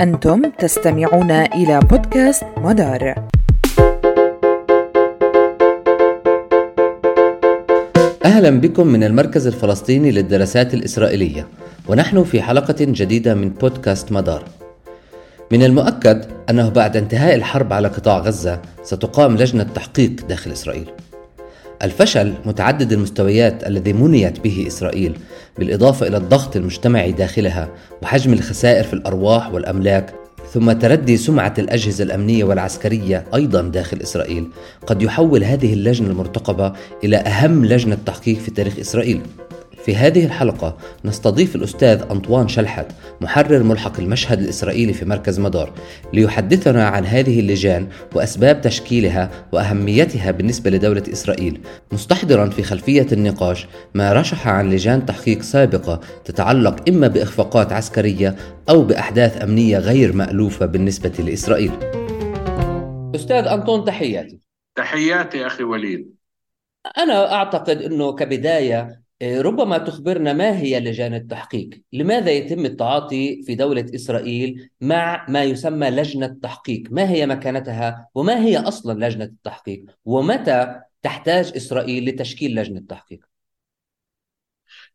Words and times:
أنتم 0.00 0.50
تستمعون 0.58 1.30
إلى 1.30 1.80
بودكاست 1.80 2.44
مدار. 2.56 3.14
أهلا 8.24 8.50
بكم 8.50 8.86
من 8.86 9.04
المركز 9.04 9.46
الفلسطيني 9.46 10.10
للدراسات 10.10 10.74
الإسرائيلية، 10.74 11.46
ونحن 11.88 12.24
في 12.24 12.42
حلقة 12.42 12.76
جديدة 12.80 13.34
من 13.34 13.48
بودكاست 13.48 14.12
مدار. 14.12 14.44
من 15.52 15.62
المؤكد 15.62 16.24
أنه 16.50 16.68
بعد 16.68 16.96
انتهاء 16.96 17.34
الحرب 17.34 17.72
على 17.72 17.88
قطاع 17.88 18.18
غزة 18.18 18.60
ستقام 18.82 19.36
لجنة 19.36 19.66
تحقيق 19.74 20.26
داخل 20.28 20.52
إسرائيل. 20.52 20.90
الفشل 21.82 22.34
متعدد 22.44 22.92
المستويات 22.92 23.66
الذي 23.66 23.92
منيت 23.92 24.40
به 24.40 24.64
إسرائيل 24.66 25.18
بالإضافة 25.58 26.06
إلى 26.06 26.16
الضغط 26.16 26.56
المجتمعي 26.56 27.12
داخلها 27.12 27.68
وحجم 28.02 28.32
الخسائر 28.32 28.84
في 28.84 28.92
الأرواح 28.92 29.52
والأملاك 29.52 30.14
ثم 30.52 30.72
تردي 30.72 31.16
سمعة 31.16 31.54
الأجهزة 31.58 32.04
الأمنية 32.04 32.44
والعسكرية 32.44 33.24
أيضا 33.34 33.62
داخل 33.62 34.02
إسرائيل. 34.02 34.48
قد 34.86 35.02
يحول 35.02 35.44
هذه 35.44 35.72
اللجنة 35.74 36.08
المرتقبة 36.08 36.72
إلى 37.04 37.16
أهم 37.16 37.64
لجنة 37.64 37.98
تحقيق 38.06 38.38
في 38.38 38.50
تاريخ 38.50 38.78
إسرائيل. 38.78 39.20
في 39.86 39.96
هذه 39.96 40.24
الحلقة 40.24 40.76
نستضيف 41.04 41.56
الأستاذ 41.56 42.02
أنطوان 42.10 42.48
شلحت 42.48 42.86
محرر 43.20 43.62
ملحق 43.62 44.00
المشهد 44.00 44.40
الإسرائيلي 44.40 44.92
في 44.92 45.04
مركز 45.04 45.40
مدار 45.40 45.72
ليحدثنا 46.12 46.88
عن 46.88 47.04
هذه 47.04 47.40
اللجان 47.40 47.88
وأسباب 48.14 48.60
تشكيلها 48.60 49.30
وأهميتها 49.52 50.30
بالنسبة 50.30 50.70
لدولة 50.70 51.02
إسرائيل. 51.12 51.60
مستحضرا 51.92 52.50
في 52.50 52.62
خلفية 52.62 53.06
النقاش 53.12 53.66
ما 53.94 54.12
رشح 54.12 54.48
عن 54.48 54.70
لجان 54.70 55.06
تحقيق 55.06 55.42
سابقة 55.42 56.00
تتعلق 56.24 56.88
إما 56.88 57.08
بإخفاقات 57.08 57.72
عسكرية 57.72 58.36
أو 58.68 58.82
بأحداث 58.82 59.42
أمنية 59.42 59.78
غير 59.78 60.12
مألوفة 60.12 60.66
بالنسبة 60.66 61.12
لإسرائيل. 61.18 61.72
أستاذ 63.14 63.46
أنطون 63.46 63.84
تحياتي. 63.84 64.40
تحياتي 64.76 65.46
أخي 65.46 65.64
وليد. 65.64 66.14
أنا 66.98 67.32
أعتقد 67.32 67.82
أنه 67.82 68.12
كبداية 68.12 69.05
ربما 69.22 69.78
تخبرنا 69.78 70.32
ما 70.32 70.58
هي 70.58 70.80
لجان 70.80 71.14
التحقيق؟ 71.14 71.70
لماذا 71.92 72.30
يتم 72.30 72.64
التعاطي 72.64 73.42
في 73.42 73.54
دولة 73.54 73.86
إسرائيل 73.94 74.70
مع 74.80 75.26
ما 75.28 75.44
يسمى 75.44 75.90
لجنة 75.90 76.26
تحقيق؟ 76.42 76.82
ما 76.90 77.10
هي 77.10 77.26
مكانتها 77.26 78.08
وما 78.14 78.44
هي 78.44 78.58
أصلا 78.58 79.06
لجنة 79.06 79.24
التحقيق؟ 79.24 79.84
ومتى 80.04 80.80
تحتاج 81.02 81.52
إسرائيل 81.56 82.08
لتشكيل 82.08 82.54
لجنة 82.54 82.80
تحقيق؟ 82.80 83.20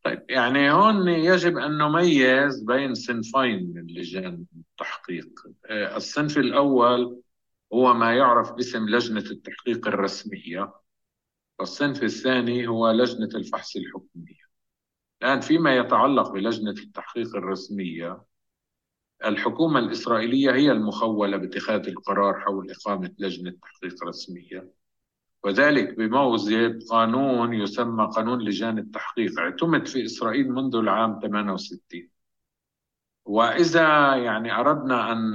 طيب 0.04 0.22
يعني 0.28 0.70
هون 0.70 1.08
يجب 1.08 1.58
أن 1.58 1.78
نميز 1.78 2.62
بين 2.62 2.94
صنفين 2.94 3.72
من 3.74 3.86
لجان 3.86 4.44
التحقيق 4.56 5.28
إيه، 5.70 5.96
الصنف 5.96 6.38
الأول 6.38 7.20
هو 7.72 7.94
ما 7.94 8.16
يعرف 8.16 8.52
باسم 8.52 8.88
لجنة 8.88 9.20
التحقيق 9.30 9.88
الرسمية 9.88 10.72
والصنف 11.58 12.02
الثاني 12.02 12.68
هو 12.68 12.90
لجنة 12.90 13.28
الفحص 13.34 13.76
الحكومية. 13.76 14.42
الآن 15.22 15.40
فيما 15.40 15.76
يتعلق 15.76 16.30
بلجنة 16.32 16.70
التحقيق 16.70 17.36
الرسمية 17.36 18.22
الحكومة 19.24 19.78
الإسرائيلية 19.78 20.50
هي 20.52 20.72
المخولة 20.72 21.36
باتخاذ 21.36 21.88
القرار 21.88 22.40
حول 22.40 22.70
إقامة 22.70 23.14
لجنة 23.18 23.50
تحقيق 23.50 24.04
رسمية. 24.04 24.72
وذلك 25.44 25.96
بموجب 25.98 26.78
قانون 26.90 27.54
يسمى 27.54 28.08
قانون 28.16 28.42
لجان 28.42 28.78
التحقيق 28.78 29.40
اعتمد 29.40 29.88
في 29.88 30.04
إسرائيل 30.04 30.52
منذ 30.52 30.76
العام 30.76 31.18
68 31.22 32.08
وإذا 33.24 34.16
يعني 34.16 34.52
أردنا 34.52 35.12
أن 35.12 35.32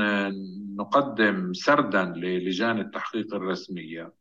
نقدم 0.76 1.54
سردا 1.54 2.06
للجان 2.06 2.80
التحقيق 2.80 3.34
الرسمية 3.34 4.14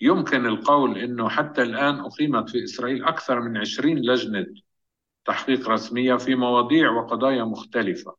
يمكن 0.00 0.46
القول 0.46 0.98
أنه 0.98 1.28
حتى 1.28 1.62
الآن 1.62 1.94
أقيمت 2.00 2.50
في 2.50 2.64
إسرائيل 2.64 3.04
أكثر 3.04 3.40
من 3.40 3.56
20 3.56 3.98
لجنة 3.98 4.46
تحقيق 5.24 5.68
رسمية 5.68 6.14
في 6.14 6.34
مواضيع 6.34 6.90
وقضايا 6.90 7.44
مختلفة. 7.44 8.16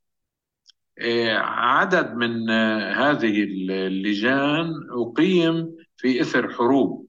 إيه، 1.00 1.38
عدد 1.38 2.14
من 2.16 2.50
هذه 2.92 3.44
اللجان 3.70 4.72
أقيم 4.92 5.76
في 5.98 6.22
إثر 6.22 6.54
حروب. 6.54 7.08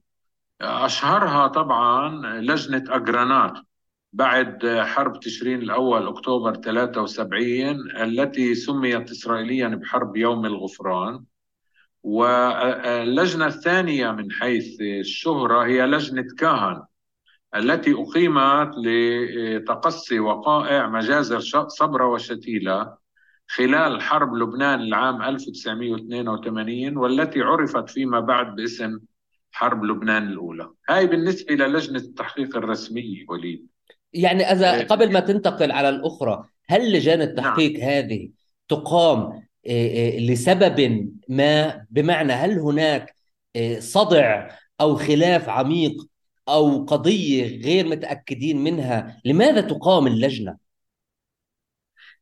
أشهرها 0.61 1.47
طبعا 1.47 2.09
لجنة 2.41 2.83
أجرانات 2.89 3.53
بعد 4.13 4.79
حرب 4.81 5.19
تشرين 5.19 5.61
الأول 5.61 6.07
أكتوبر 6.07 6.55
73 6.55 7.91
التي 8.01 8.55
سميت 8.55 9.11
إسرائيليا 9.11 9.67
بحرب 9.67 10.17
يوم 10.17 10.45
الغفران. 10.45 11.23
واللجنة 12.03 13.45
الثانية 13.45 14.11
من 14.11 14.31
حيث 14.31 14.81
الشهرة 14.81 15.65
هي 15.65 15.85
لجنة 15.85 16.25
كاهن 16.37 16.83
التي 17.55 17.93
أقيمت 17.93 18.71
لتقصي 18.77 20.19
وقائع 20.19 20.87
مجازر 20.89 21.39
صبرا 21.67 22.05
وشتيلة 22.05 22.97
خلال 23.47 24.01
حرب 24.01 24.35
لبنان 24.35 24.81
العام 24.81 25.21
1982 25.21 26.97
والتي 26.97 27.41
عرفت 27.41 27.89
فيما 27.89 28.19
بعد 28.19 28.55
باسم 28.55 28.99
حرب 29.51 29.83
لبنان 29.83 30.27
الأولى 30.27 30.69
هاي 30.89 31.07
بالنسبة 31.07 31.55
للجنة 31.55 31.99
التحقيق 31.99 32.57
الرسمية 32.57 33.25
وليد 33.29 33.67
يعني 34.13 34.43
إذا 34.43 34.75
إيه. 34.75 34.87
قبل 34.87 35.13
ما 35.13 35.19
تنتقل 35.19 35.71
على 35.71 35.89
الأخرى 35.89 36.43
هل 36.67 36.93
لجان 36.93 37.21
التحقيق 37.21 37.79
نعم. 37.79 37.89
هذه 37.89 38.29
تقام 38.67 39.43
لسبب 40.19 41.09
ما 41.29 41.85
بمعنى 41.89 42.33
هل 42.33 42.59
هناك 42.59 43.15
إيه، 43.55 43.79
صدع 43.79 44.49
أو 44.81 44.95
خلاف 44.95 45.49
عميق 45.49 46.07
أو 46.49 46.85
قضية 46.85 47.61
غير 47.61 47.87
متأكدين 47.87 48.63
منها 48.63 49.21
لماذا 49.25 49.61
تقام 49.61 50.07
اللجنة؟ 50.07 50.57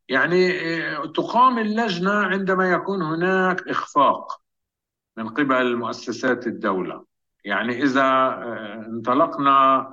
يعني 0.08 0.52
تقام 1.14 1.58
اللجنة 1.58 2.12
عندما 2.12 2.72
يكون 2.72 3.02
هناك 3.02 3.68
إخفاق 3.68 4.40
من 5.16 5.28
قبل 5.28 5.76
مؤسسات 5.76 6.46
الدولة. 6.46 7.04
يعني 7.44 7.82
إذا 7.82 8.38
انطلقنا 8.86 9.86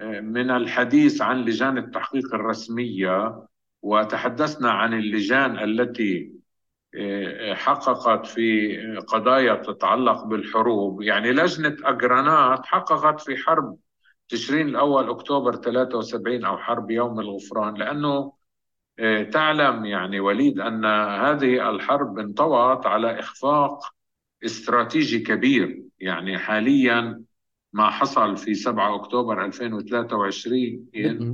من 0.00 0.50
الحديث 0.50 1.22
عن 1.22 1.44
لجان 1.44 1.78
التحقيق 1.78 2.34
الرسمية 2.34 3.46
وتحدثنا 3.82 4.70
عن 4.70 4.94
اللجان 4.94 5.58
التي 5.58 6.33
حققت 7.54 8.26
في 8.26 8.76
قضايا 9.08 9.54
تتعلق 9.54 10.24
بالحروب. 10.24 11.02
يعني 11.02 11.32
لجنة 11.32 11.76
أجرانات 11.84 12.66
حققت 12.66 13.20
في 13.20 13.36
حرب 13.36 13.76
تشرين 14.28 14.68
الأول 14.68 15.10
أكتوبر 15.10 15.54
73 15.54 16.44
أو 16.44 16.58
حرب 16.58 16.90
يوم 16.90 17.20
الغفران. 17.20 17.74
لأنه 17.74 18.32
آه، 18.98 19.22
تعلم 19.22 19.84
يعني 19.84 20.20
وليد 20.20 20.60
أن 20.60 20.84
هذه 21.24 21.70
الحرب 21.70 22.18
انطوت 22.18 22.86
على 22.86 23.20
إخفاق 23.20 23.94
استراتيجي 24.44 25.18
كبير. 25.18 25.82
يعني 26.00 26.38
حاليا 26.38 27.24
ما 27.72 27.90
حصل 27.90 28.36
في 28.36 28.54
7 28.54 28.94
أكتوبر 28.94 29.44
2023 29.44 30.86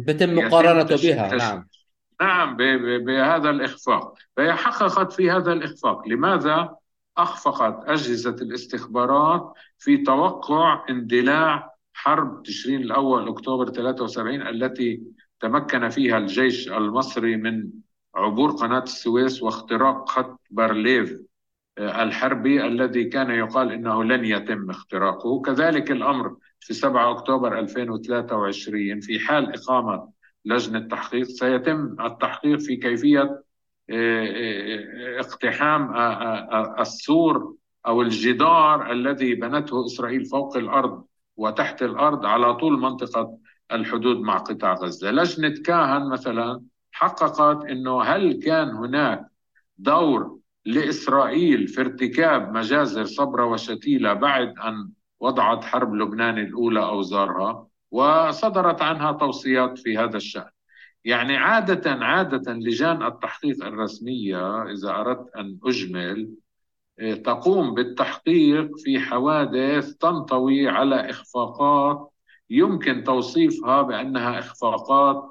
بتم 0.07 0.35
مقارنته 0.35 0.97
بها 0.97 1.37
نعم. 1.37 1.69
نعم 2.21 2.57
بهذا 2.57 3.51
الإخفاق. 3.51 4.15
فهي 4.37 4.53
حققت 4.53 5.13
في 5.13 5.31
هذا 5.31 5.53
الإخفاق. 5.53 6.09
لماذا؟ 6.09 6.77
أخفقت 7.17 7.89
أجهزة 7.89 8.37
الاستخبارات 8.43 9.53
في 9.79 9.97
توقع 9.97 10.85
اندلاع 10.91 11.75
حرب 11.93 12.43
تشرين 12.43 12.81
الأول 12.81 13.29
أكتوبر 13.29 13.71
73 13.71 14.43
التي 14.43 15.03
تمكن 15.41 15.89
فيها 15.89 16.19
الجيش 16.19 16.69
المصري 16.69 17.37
من 17.37 17.71
عبور 18.15 18.51
قناة 18.51 18.83
السويس 18.83 19.43
واختراق 19.43 20.09
خط 20.09 20.41
بارليف 20.51 21.21
آه، 21.79 22.03
الحربي 22.03 22.67
الذي 22.67 23.05
كان 23.05 23.31
يقال 23.31 23.73
إنه 23.73 24.05
لن 24.05 24.25
يتم 24.25 24.71
اختراقه، 24.71 25.41
كذلك 25.41 25.91
الأمر 25.91 26.37
في 26.61 26.75
7 26.75 27.11
أكتوبر 27.11 27.59
2023 27.59 29.01
في 29.01 29.19
حال 29.19 29.55
إقامة 29.55 30.20
لجنة 30.45 30.89
تحقيق 30.89 31.23
سيتم 31.27 31.97
التحقيق 32.01 32.59
في 32.59 32.77
كيفية 32.77 33.43
آه، 33.91 34.27
آه، 34.27 35.21
اقتحام 35.21 35.95
آه، 35.97 36.81
السور 36.81 37.55
أو 37.87 38.03
الجدار 38.03 38.93
الذي 38.93 39.35
بنته 39.35 39.87
إسرائيل 39.87 40.25
فوق 40.25 40.57
الأرض 40.57 41.05
وتحت 41.37 41.83
الأرض 41.83 42.27
على 42.27 42.55
طول 42.55 42.81
منطقة 42.81 43.39
الحدود 43.73 44.21
مع 44.21 44.39
قطاع 44.39 44.75
غزة. 44.75 45.11
لجنة 45.11 45.55
كاهن 45.65 46.09
مثلا 46.09 46.63
حققت 46.93 47.65
أنه 47.65 48.03
هل 48.03 48.43
كان 48.43 48.69
هناك 48.69 49.27
دور 49.79 50.39
لإسرائيل 50.65 51.69
في 51.69 51.81
ارتكاب 51.81 52.53
مجازر 52.53 53.05
صبرا 53.05 53.45
وشتيلة 53.45 54.13
بعد 54.13 54.59
أن 54.59 54.91
وضعت 55.21 55.65
حرب 55.65 55.95
لبنان 55.95 56.39
الأولى 56.39 56.81
أوزارها 56.85 57.67
وصدرت 57.91 58.83
عنها 58.83 59.13
توصيات 59.13 59.79
في 59.79 59.99
هذا 59.99 60.17
الشأن. 60.17 60.51
يعني 61.05 61.37
عادة 61.37 61.91
عادة 61.91 62.53
لجان 62.53 63.03
التحقيق 63.03 63.65
الرسمية 63.65 64.63
إذا 64.63 64.91
أردت 64.91 65.37
أن 65.37 65.59
أجمل 65.65 66.31
آه، 67.01 67.15
تقوم 67.15 67.75
بالتحقيق 67.75 68.79
في 68.79 69.01
حوادث 69.01 69.95
تنطوي 69.95 70.69
على 70.69 71.11
إخفاقات 71.11 72.11
يمكن 72.51 73.05
توصيفها 73.05 73.83
بأنها 73.83 74.39
إخفاقات 74.39 75.31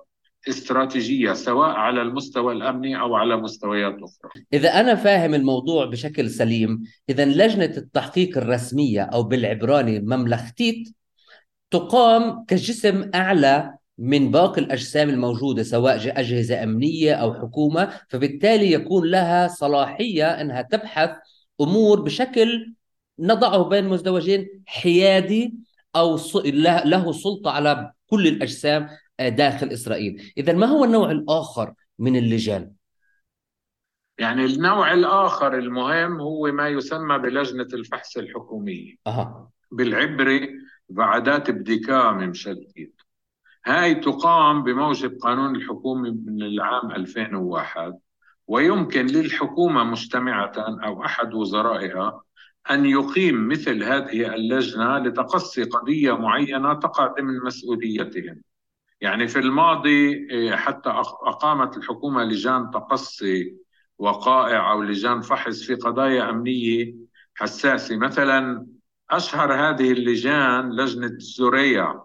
استراتيجية 0.49 1.33
سواء 1.33 1.69
على 1.69 2.01
المستوى 2.01 2.53
الأمني 2.53 2.99
أو 2.99 3.15
على 3.15 3.37
مستويات 3.37 3.93
أخرى. 3.93 4.43
إذا 4.53 4.69
أنا 4.69 4.95
فاهم 4.95 5.33
الموضوع 5.33 5.85
بشكل 5.85 6.29
سليم 6.29 6.83
إذا 7.09 7.25
لجنة 7.25 7.73
التحقيق 7.77 8.37
الرسمية 8.37 9.01
أو 9.01 9.23
بالعبراني 9.23 9.99
مملختيت 9.99 10.89
تقام 11.71 12.45
كجسم 12.45 13.11
أعلى 13.15 13.73
من 13.97 14.31
باقي 14.31 14.61
الأجسام 14.61 15.09
الموجودة 15.09 15.63
سواء 15.63 15.95
أجهزة 15.95 16.63
أمنية 16.63 17.13
أو 17.13 17.33
حكومة 17.33 18.01
فبالتالي 18.09 18.71
يكون 18.71 19.07
لها 19.07 19.47
صلاحية 19.47 20.41
أنها 20.41 20.61
تبحث 20.61 21.09
أمور 21.61 22.01
بشكل 22.01 22.73
نضعه 23.19 23.63
بين 23.63 23.89
مزدوجين 23.89 24.63
حيادي 24.65 25.53
أو 25.95 26.19
له 26.85 27.11
سلطة 27.11 27.51
على 27.51 27.91
كل 28.07 28.27
الأجسام 28.27 28.89
داخل 29.19 29.67
إسرائيل 29.67 30.33
إذا 30.37 30.53
ما 30.53 30.67
هو 30.67 30.83
النوع 30.83 31.11
الآخر 31.11 31.73
من 31.99 32.15
اللجان؟ 32.15 32.71
يعني 34.17 34.45
النوع 34.45 34.93
الآخر 34.93 35.57
المهم 35.57 36.21
هو 36.21 36.51
ما 36.51 36.67
يسمى 36.67 37.17
بلجنة 37.17 37.67
الفحص 37.73 38.17
الحكومية 38.17 38.95
أه. 39.07 39.51
بالعبري 39.71 40.49
بعدات 40.89 41.51
بديكا 41.51 42.11
ممشلتيت 42.11 43.01
هاي 43.65 43.95
تقام 43.95 44.63
بموجب 44.63 45.17
قانون 45.21 45.55
الحكومة 45.55 46.11
من 46.11 46.43
العام 46.43 46.91
2001 46.91 47.99
ويمكن 48.47 49.05
للحكومة 49.05 49.83
مجتمعة 49.83 50.53
أو 50.57 51.05
أحد 51.05 51.33
وزرائها 51.33 52.21
أن 52.71 52.85
يقيم 52.85 53.47
مثل 53.47 53.83
هذه 53.83 54.35
اللجنة 54.35 54.97
لتقصي 54.97 55.63
قضية 55.63 56.17
معينة 56.17 56.73
تقع 56.73 57.07
ضمن 57.07 57.39
مسؤوليتهم. 57.45 58.41
يعني 59.01 59.27
في 59.27 59.39
الماضي 59.39 60.13
إيه، 60.31 60.55
حتى 60.55 60.89
أقامت 60.89 61.77
الحكومة 61.77 62.23
لجان 62.23 62.71
تقصي 62.71 63.55
وقائع 63.97 64.71
أو 64.71 64.83
لجان 64.83 65.21
فحص 65.21 65.63
في 65.63 65.75
قضايا 65.75 66.29
أمنية 66.29 66.95
حساسة. 67.35 67.97
مثلا 67.97 68.67
أشهر 69.11 69.53
هذه 69.53 69.91
اللجان 69.91 70.71
لجنة 70.75 71.17
زوريا 71.19 72.03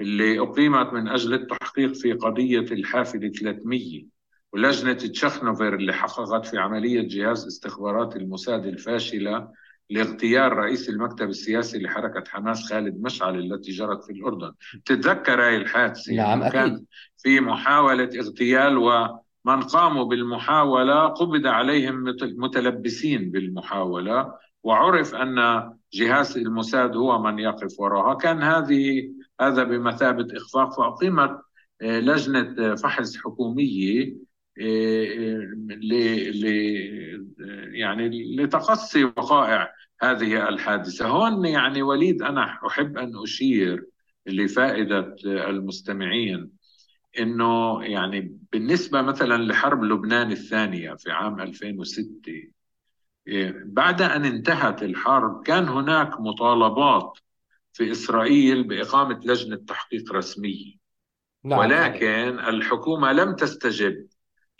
اللي 0.00 0.40
أقيمت 0.40 0.92
من 0.92 1.08
أجل 1.08 1.34
التحقيق 1.34 1.94
في 1.94 2.12
قضية 2.12 2.58
الحافلة 2.58 3.28
300 3.28 4.04
ولجنة 4.52 4.92
تشخنوفر 4.92 5.74
اللي 5.74 5.92
حققت 5.92 6.46
في 6.46 6.58
عملية 6.58 7.08
جهاز 7.08 7.46
استخبارات 7.46 8.16
الموساد 8.16 8.66
الفاشلة 8.66 9.48
لاغتيال 9.90 10.52
رئيس 10.52 10.88
المكتب 10.88 11.28
السياسي 11.28 11.78
لحركة 11.78 12.24
حماس 12.30 12.68
خالد 12.72 13.02
مشعل 13.02 13.38
التي 13.38 13.72
جرت 13.72 14.04
في 14.04 14.12
الأردن 14.12 14.52
تتذكر 14.84 15.46
هاي 15.46 15.56
الحادثة 15.56 16.14
نعم 16.14 16.42
أكيد. 16.42 16.52
كان 16.52 16.84
في 17.18 17.40
محاولة 17.40 18.10
اغتيال 18.20 18.78
ومن 19.46 19.62
قاموا 19.62 20.04
بالمحاولة 20.04 21.06
قبض 21.06 21.46
عليهم 21.46 22.04
متلبسين 22.22 23.30
بالمحاولة 23.30 24.34
وعرف 24.62 25.14
أن 25.14 25.36
جهاز 25.92 26.38
الموساد 26.38 26.96
هو 26.96 27.22
من 27.22 27.38
يقف 27.38 27.80
وراها. 27.80 28.14
كان 28.14 28.42
هذه 28.42 29.10
هذا 29.40 29.64
بمثابة 29.64 30.26
إخفاق 30.36 30.76
فأقيمت 30.76 31.38
آه، 31.82 32.00
لجنة 32.00 32.74
فحص 32.74 33.16
حكومية 33.16 34.16
ل 35.68 35.92
يعني 37.74 38.36
لتقصي 38.36 39.04
وقائع 39.04 39.72
هذه 40.02 40.48
الحادثة. 40.48 41.06
هون 41.06 41.44
يعني 41.46 41.82
وليد 41.82 42.22
أنا 42.22 42.58
أحب 42.66 42.98
أن 42.98 43.12
أشير 43.22 43.86
لفائدة 44.26 45.16
المستمعين. 45.24 46.50
إنه 47.18 47.82
يعني 47.84 48.38
بالنسبة 48.52 49.02
مثلا 49.02 49.42
لحرب 49.42 49.84
لبنان 49.84 50.32
الثانية 50.32 50.94
في 50.94 51.10
عام 51.10 51.40
2006 51.40 52.52
بعد 53.64 54.02
أن 54.02 54.24
انتهت 54.24 54.82
الحرب 54.82 55.42
كان 55.42 55.68
هناك 55.68 56.20
مطالبات 56.20 57.18
في 57.72 57.90
إسرائيل 57.90 58.64
بإقامة 58.64 59.20
لجنة 59.24 59.56
تحقيق 59.56 60.12
رسمية 60.12 60.74
نعم. 61.44 61.58
ولكن 61.58 62.38
الحكومة 62.38 63.12
لم 63.12 63.34
تستجب 63.34 64.06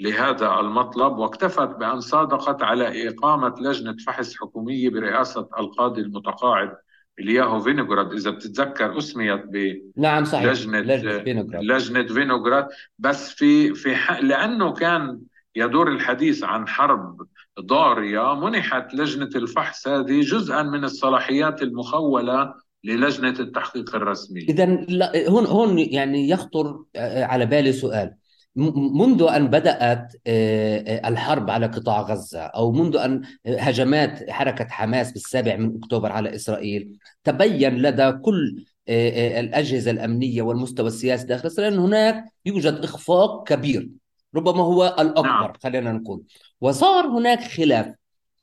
لهذا 0.00 0.60
المطلب 0.60 1.18
واكتفت 1.18 1.68
بأن 1.68 2.00
صادقت 2.00 2.62
على 2.62 3.08
إقامة 3.08 3.54
لجنة 3.58 3.96
فحص 4.06 4.36
حكومية 4.36 4.88
برئاسة 4.90 5.48
القاضي 5.58 6.00
المتقاعد 6.00 6.76
الياهو 7.22 7.60
فينوغراد. 7.60 8.12
إذا 8.12 8.30
بتتذكر 8.30 8.98
أسميت 8.98 9.42
ب 9.46 9.82
نعم 9.96 10.24
صحيح. 10.24 10.50
لجنة 10.50 10.80
لجنة 10.80 11.18
فينوغراد, 11.18 11.62
لجنة 11.62 12.06
فينوغراد. 12.06 12.68
بس 12.98 13.30
في 13.30 13.74
في 13.74 13.96
لأنه 14.22 14.72
كان 14.72 15.20
يدور 15.56 15.88
الحديث 15.88 16.44
عن 16.44 16.68
حرب 16.68 17.26
ضارية 17.60 18.34
منحت 18.34 18.94
لجنة 18.94 19.30
الفحص 19.36 19.88
هذه 19.88 20.20
جزءا 20.20 20.62
من 20.62 20.84
الصلاحيات 20.84 21.62
المخولة 21.62 22.54
للجنة 22.84 23.34
التحقيق 23.40 23.94
الرسمي. 23.94 24.40
إذا 24.40 24.86
هون 25.28 25.46
هون 25.46 25.78
يعني 25.78 26.28
يخطر 26.28 26.84
على 26.96 27.46
بالي 27.46 27.72
سؤال. 27.72 28.14
منذ 28.56 29.22
أن 29.22 29.46
بدأت 29.46 30.16
آه، 30.26 30.84
آه، 30.86 31.08
الحرب 31.08 31.50
على 31.50 31.66
قطاع 31.66 32.00
غزة 32.00 32.40
أو 32.40 32.72
منذ 32.72 32.96
أن 32.96 33.22
هجمات 33.46 34.30
حركة 34.30 34.68
حماس 34.68 35.12
بالسابع 35.12 35.56
من 35.56 35.76
أكتوبر 35.76 36.12
على 36.12 36.34
إسرائيل 36.34 36.98
تبين 37.24 37.76
لدى 37.76 38.12
كل 38.12 38.64
آه، 38.88 39.40
الأجهزة 39.40 39.90
الأمنية 39.90 40.42
والمستوى 40.42 40.86
السياسي 40.86 41.26
داخل 41.26 41.46
إسرائيل 41.46 41.72
أن 41.72 41.78
هناك 41.78 42.24
يوجد 42.46 42.74
إخفاق 42.74 43.48
كبير 43.48 43.90
ربما 44.34 44.62
هو 44.62 44.96
الأكبر 44.98 45.28
نعم. 45.28 45.52
خلينا 45.62 45.92
نقول. 45.92 46.22
وصار 46.60 47.06
هناك 47.06 47.40
خلاف 47.40 47.94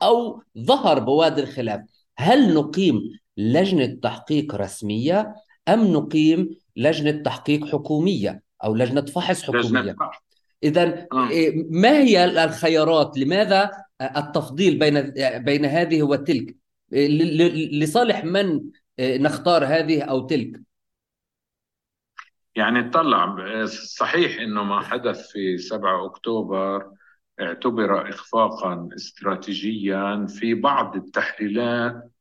أو 0.02 0.42
ظهر 0.58 1.00
بوادر 1.00 1.46
خلاف 1.46 1.82
هل 2.18 2.54
نقيم 2.54 3.02
لجنة 3.38 3.86
تحقيق 3.86 4.56
رسمية 4.56 5.34
أم 5.68 5.94
نقيم 5.94 6.50
لجنة 6.76 7.12
تحقيق 7.12 7.66
حكومية؟ 7.66 8.49
أو 8.64 8.76
لجنه 8.76 9.02
فحص 9.02 9.44
حكوميه 9.44 9.96
اذا 10.64 11.08
آه. 11.14 11.30
إيه، 11.30 11.68
ما 11.70 11.92
هي 11.92 12.44
الخيارات؟ 12.44 13.18
لماذا 13.18 13.72
التفضيل 14.02 14.80
بين 14.80 15.14
بين 15.44 15.66
هذه 15.66 16.04
وتلك؟ 16.04 16.56
لصالح 17.72 18.26
من 18.26 18.62
إيه، 19.00 19.18
نختار 19.18 19.66
هذه 19.66 20.02
أو 20.02 20.28
تلك؟ 20.28 20.62
يعني 22.56 22.88
اطلع 22.88 23.36
صحيح 23.66 24.42
إنه 24.42 24.64
ما 24.64 24.82
حدث 24.82 25.28
في 25.28 25.58
7 25.58 26.06
أكتوبر 26.06 26.92
اعتبر 27.42 28.10
اخفاقا 28.10 28.90
استراتيجيا 28.96 30.26
في 30.30 30.54
بعض 30.54 30.96
التحليلات 30.96 32.12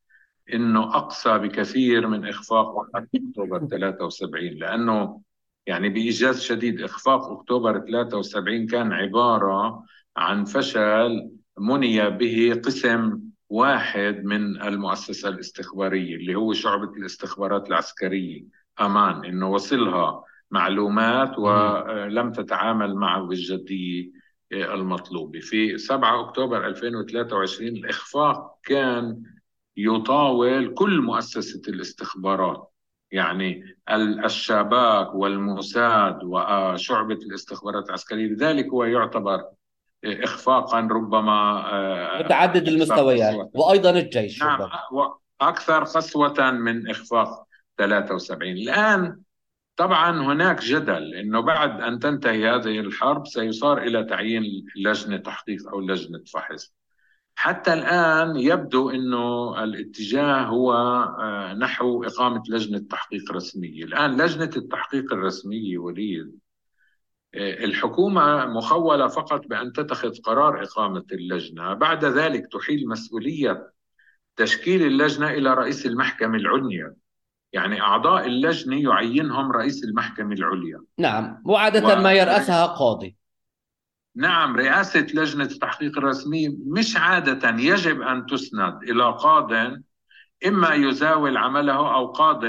إنه 0.55 0.97
أقصى 0.97 1.39
بكثير 1.39 2.07
من 2.07 2.29
إخفاق 2.29 2.87
أكتوبر 2.95 3.67
73 3.67 4.45
لأنه 4.45 5.21
يعني 5.69 5.89
بإيجاز 5.89 6.43
شديد. 6.43 6.83
إخفاق 6.83 7.31
أكتوبر 7.31 7.79
73 7.79 8.67
كان 8.67 8.93
عبارة 8.93 9.85
عن 10.17 10.45
فشل 10.45 11.31
مني 11.59 12.11
به 12.11 12.61
قسم 12.65 13.21
واحد 13.49 14.25
من 14.25 14.63
المؤسسة 14.63 15.29
الاستخبارية 15.29 16.17
اللي 16.17 16.35
هو 16.35 16.53
شعبة 16.53 16.93
الاستخبارات 16.97 17.69
العسكرية. 17.69 18.45
أمان 18.81 19.25
إنه 19.25 19.51
وصلها 19.51 20.25
معلومات 20.51 21.39
ولم 21.39 22.33
تتعامل 22.33 22.95
معه 22.95 23.23
بالجدية 23.23 24.11
المطلوبة. 24.53 25.41
في 25.41 25.79
7 25.79 26.21
أكتوبر 26.21 26.67
2023 26.67 27.69
الإخفاق 27.69 28.59
كان 28.63 29.23
يطاول 29.77 30.75
كل 30.75 31.01
مؤسسة 31.01 31.63
الاستخبارات. 31.69 32.71
يعني 33.13 33.77
الشباك 34.25 35.15
والموساد 35.15 36.25
وشعبة 36.25 37.15
الاستخبارات 37.15 37.89
العسكرية 37.89 38.27
لذلك 38.27 38.67
هو 38.67 38.85
يعتبر 38.85 39.45
إخفاقا 40.05 40.81
ربما 40.81 41.63
آه، 41.73 42.23
متعدد 42.23 42.69
المستويات 42.69 43.51
وأيضا 43.55 43.91
الجيش 43.91 44.43
نعم 44.43 44.71
أكثر 45.41 45.85
قسوة 45.85 46.51
من 46.51 46.91
إخفاق 46.91 47.47
73 47.79 48.49
الآن 48.53 49.21
طبعا 49.77 50.23
هناك 50.23 50.61
جدل 50.61 51.15
إنه 51.15 51.41
بعد 51.41 51.81
أن 51.81 51.99
تنتهي 51.99 52.49
هذه 52.51 52.81
الحرب 52.81 53.27
سيصار 53.27 53.79
إلى 53.79 54.05
تعيين 54.05 54.43
لجنة 54.77 55.17
تحقيق 55.17 55.69
أو 55.69 55.81
لجنة 55.81 56.23
فحص. 56.33 56.75
حتى 57.39 57.73
الآن 57.73 58.37
يبدو 58.37 58.91
أنه 58.91 59.55
الاتجاه 59.65 60.43
هو 60.43 60.73
آه، 60.73 61.55
نحو 61.55 62.05
إقامة 62.05 62.43
لجنة 62.49 62.79
تحقيق 62.79 63.33
رسمية. 63.33 63.85
الآن 63.85 64.21
لجنة 64.21 64.51
التحقيق 64.57 65.13
الرسمية 65.13 65.79
وليد 65.79 66.39
الحكومة 67.35 68.47
مخولة 68.47 69.09
فقط 69.09 69.47
بأن 69.47 69.73
تتخذ 69.73 70.11
قرار 70.25 70.63
إقامة 70.63 71.05
اللجنة. 71.13 71.75
بعد 71.75 72.05
ذلك 72.05 72.47
تحيل 72.53 72.89
مسؤولية 72.89 73.73
تشكيل 74.37 74.83
اللجنة 74.83 75.31
إلى 75.31 75.55
رئيس 75.55 75.87
المحكمة 75.87 76.37
العليا. 76.37 76.95
يعني 77.53 77.81
أعضاء 77.81 78.27
اللجنة 78.27 78.83
يعينهم 78.83 79.53
رئيس 79.53 79.85
المحكمة 79.85 80.35
العليا. 80.35 80.81
نعم 80.99 81.43
وعادة 81.45 81.99
و... 81.99 82.03
ما 82.03 82.13
يرأسها 82.13 82.67
قاضي. 82.67 83.17
نعم 84.19 84.57
رئاسة 84.57 85.07
لجنة 85.15 85.45
التحقيق 85.45 85.99
الرسمي 85.99 86.49
مش 86.67 86.97
عادة 86.97 87.49
يجب 87.59 88.01
أن 88.03 88.27
تسند 88.27 88.83
إلى 88.83 89.05
قاض 89.05 89.53
إما 90.47 90.75
يزاول 90.75 91.37
عمله 91.37 91.95
أو 91.95 92.07
قاض 92.07 92.45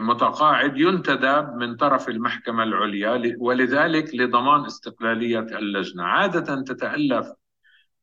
متقاعد 0.00 0.76
ينتدب 0.78 1.54
من 1.56 1.76
طرف 1.76 2.08
المحكمة 2.08 2.62
العليا 2.62 3.36
ولذلك 3.38 4.14
لضمان 4.14 4.64
استقلالية 4.64 5.38
اللجنة. 5.38 6.02
عادة 6.02 6.62
تتألف 6.62 7.26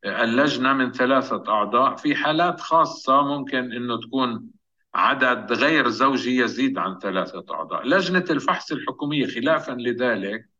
اللجنة 0.05 0.73
من 0.73 0.91
ثلاثة 0.91 1.43
أعضاء 1.47 1.95
في 1.95 2.15
حالات 2.15 2.59
خاصة 2.59 3.21
ممكن 3.21 3.71
أنه 3.71 3.99
تكون 3.99 4.49
عدد 4.95 5.53
غير 5.53 5.89
زوجي 5.89 6.37
يزيد 6.37 6.77
عن 6.77 6.99
ثلاثة 6.99 7.45
أعضاء. 7.51 7.87
لجنة 7.87 8.25
الفحص 8.29 8.71
الحكومية 8.71 9.27
خلافا 9.27 9.71
لذلك 9.71 10.50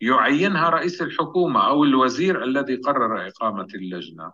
يعينها 0.00 0.68
رئيس 0.68 1.02
الحكومة 1.02 1.66
أو 1.68 1.84
الوزير 1.84 2.44
الذي 2.44 2.76
قرر 2.76 3.28
إقامة 3.28 3.68
اللجنة. 3.74 4.32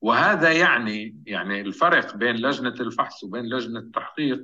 وهذا 0.00 0.52
يعني 0.52 1.22
يعني 1.26 1.60
الفرق 1.60 2.16
بين 2.16 2.36
لجنة 2.36 2.74
الفحص 2.80 3.24
وبين 3.24 3.44
لجنة 3.44 3.78
التحقيق 3.78 4.40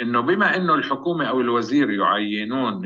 إنه 0.00 0.20
بما 0.20 0.56
إنه 0.56 0.74
الحكومة 0.74 1.24
أو 1.24 1.40
الوزير 1.40 1.90
يعينون 1.90 2.84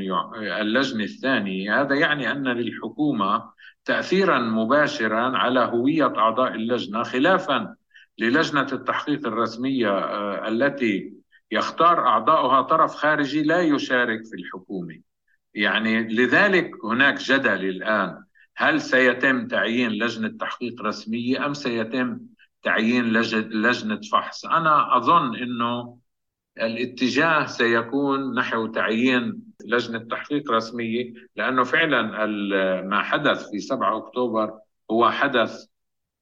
اللجنة 0.61 1.03
الثانية 1.03 1.81
هذا 1.81 1.95
يعني 1.95 2.31
أن 2.31 2.47
للحكومة 2.47 3.51
تاثيرا 3.85 4.39
مباشرا 4.39 5.37
على 5.37 5.59
هوية 5.59 6.17
أعضاء 6.17 6.55
اللجنة 6.55 7.03
خلافا 7.03 7.75
للجنة 8.19 8.67
التحقيق 8.73 9.27
الرسمية 9.27 9.89
آه، 9.89 10.47
التي 10.47 11.13
يختار 11.51 12.07
أعضاؤها 12.07 12.61
طرف 12.61 12.95
خارجي 12.95 13.43
لا 13.43 13.61
يشارك 13.61 14.25
في 14.25 14.35
الحكومة. 14.35 15.08
يعني 15.53 16.03
لذلك 16.03 16.71
هناك 16.85 17.17
جدل 17.17 17.65
الآن. 17.65 18.23
هل 18.57 18.81
سيتم 18.81 19.47
تعيين 19.47 19.91
لجنة 19.91 20.27
تحقيق 20.27 20.81
رسمية 20.81 21.45
أم 21.45 21.53
سيتم 21.53 22.19
تعيين 22.63 23.05
لجنة 23.05 24.01
فحص؟ 24.11 24.45
أنا 24.45 24.97
أظن 24.97 25.35
إنه 25.35 25.99
الاتجاه 26.57 27.45
سيكون 27.45 28.35
نحو 28.35 28.67
تعيين 28.67 29.43
لجنة 29.65 29.99
تحقيق 29.99 30.51
رسمية 30.51 31.13
لأنه 31.35 31.63
فعلا 31.63 32.25
ما 32.81 33.01
حدث 33.03 33.49
في 33.49 33.59
7 33.59 33.97
أكتوبر 33.97 34.59
هو 34.91 35.09
حدث 35.11 35.65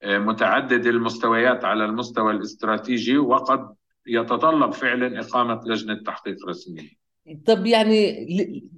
آه، 0.04 0.18
متعدد 0.18 0.86
المستويات 0.86 1.66
على 1.66 1.86
المستوى 1.86 2.32
الاستراتيجي 2.34 3.18
وقد 3.18 3.76
يتطلب 4.08 4.74
فعلا 4.74 5.20
إقامة 5.20 5.62
لجنة 5.66 6.04
تحقيق 6.04 6.48
رسمية. 6.48 7.07
طب 7.46 7.66
يعني 7.66 8.28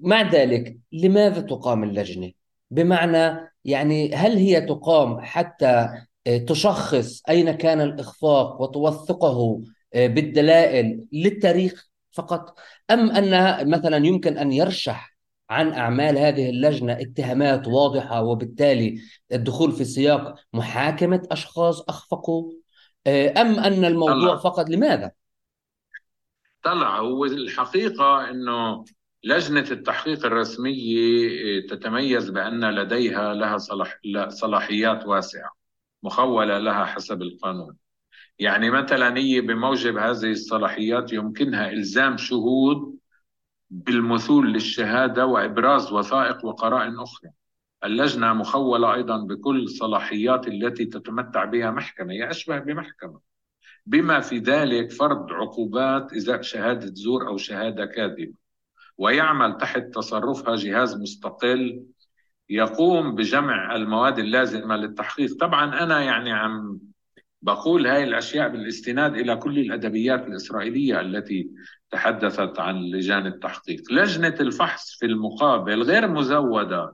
مع 0.02 0.22
ذلك 0.32 0.78
لماذا 0.92 1.42
تقام 1.42 1.84
اللجنة؟ 1.84 2.32
بمعنى 2.72 3.52
يعني 3.66 4.16
هل 4.16 4.38
هي 4.38 4.62
تقام 4.62 5.22
حتى 5.22 5.90
آه، 6.28 6.38
تشخص 6.38 7.22
أين 7.30 7.52
كان 7.52 7.82
الإخفاق 7.82 8.62
وتوثقه 8.62 9.62
آه، 9.94 10.08
بالدلائل 10.08 11.06
للتاريخ 11.14 11.90
فقط 12.12 12.60
أم 12.92 13.12
أنها 13.12 13.64
مثلا 13.64 13.98
يمكن 14.06 14.38
أن 14.38 14.52
يرشح 14.52 15.18
عن 15.50 15.74
أعمال 15.74 16.18
هذه 16.18 16.50
اللجنة 16.50 16.94
اتهامات 16.94 17.68
واضحة 17.68 18.24
وبالتالي 18.24 19.02
الدخول 19.32 19.72
في 19.72 19.86
سياق 19.86 20.36
محاكمة 20.54 21.28
أشخاص 21.32 21.82
أخفقوا 21.82 22.52
آه، 23.08 23.42
أم 23.42 23.60
أن 23.60 23.86
الموضوع 23.86 24.32
طلع. 24.34 24.38
فقط 24.38 24.70
لماذا؟ 24.70 25.12
طلع. 26.64 27.00
هو 27.00 27.26
الحقيقة 27.26 28.30
أنه 28.30 28.86
لجنة 29.24 29.66
التحقيق 29.72 30.26
الرسمية 30.26 31.28
آه، 31.64 31.68
تتميز 31.70 32.30
بأن 32.30 32.70
لديها 32.76 33.34
لها 33.34 33.58
صلاح 33.58 34.00
صلاحيات 34.30 35.06
واسعة 35.06 35.52
مخولة 36.04 36.60
لها 36.60 36.86
حسب 36.86 37.22
القانون. 37.22 37.78
يعني 38.40 38.70
مثلا 38.72 39.18
هي 39.18 39.42
بموجب 39.42 39.98
هذه 39.98 40.32
الصلاحيات 40.32 41.14
يمكنها 41.14 41.70
إلزام 41.72 42.18
شهود 42.18 42.98
بالمثول 43.70 44.54
للشهادة 44.54 45.26
وإبراز 45.26 45.92
وثائق 45.94 46.46
وقرائن 46.46 47.00
أخرى. 47.00 47.32
اللجنة 47.84 48.34
مخولة 48.34 48.94
أيضا 48.94 49.18
بكل 49.18 49.70
صلاحيات 49.70 50.48
التي 50.48 50.86
تتمتع 50.86 51.46
بها 51.46 51.72
محكمة 51.72 52.14
هي 52.14 52.30
أشبه 52.30 52.60
بمحكمة. 52.60 53.29
بما 53.90 54.20
في 54.20 54.38
ذلك 54.38 54.92
فرض 54.92 55.32
عقوبات 55.32 56.14
إذا 56.14 56.42
شهادة 56.42 56.92
زور 56.94 57.28
أو 57.28 57.38
شهادة 57.38 57.86
كاذبة. 57.86 58.34
ويعمل 58.98 59.58
تحت 59.58 59.84
تصرفها 59.94 60.56
جهاز 60.56 61.02
مستقل 61.02 61.84
يقوم 62.50 63.16
بجمع 63.16 63.76
المواد 63.76 64.20
اللازمة 64.20 64.76
للتحقيق. 64.76 65.38
طبعا 65.40 65.84
أنا 65.84 66.02
يعني 66.02 66.32
عم 66.32 66.80
بقول 67.42 67.88
هاي 67.88 68.04
الأشياء 68.04 68.50
بالاستناد 68.50 69.16
إلى 69.16 69.36
كل 69.36 69.60
الأدبيات 69.60 70.28
الإسرائيلية 70.28 71.02
التي 71.02 71.50
تحدثت 71.92 72.60
عن 72.60 72.76
لجان 72.76 73.28
التحقيق. 73.28 73.92
لجنة 73.92 74.36
الفحص 74.40 74.98
في 75.00 75.06
المقابل 75.06 75.84
غير 75.84 76.08
مزودة 76.08 76.94